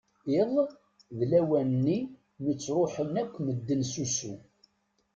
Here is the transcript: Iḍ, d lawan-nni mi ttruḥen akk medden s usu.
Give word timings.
Iḍ, 0.39 0.53
d 1.17 1.19
lawan-nni 1.29 1.99
mi 2.43 2.53
ttruḥen 2.55 3.13
akk 3.21 3.33
medden 3.45 3.81
s 3.91 3.93
usu. 4.03 4.33